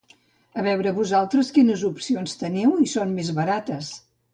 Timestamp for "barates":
3.41-3.97